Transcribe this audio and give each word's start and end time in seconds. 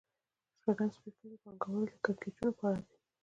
شپږم 0.57 0.89
څپرکی 0.93 1.27
د 1.31 1.35
پانګوالۍ 1.43 1.85
د 1.91 1.95
کړکېچونو 2.05 2.51
په 2.57 2.63
اړه 2.69 2.81
دی 2.87 2.95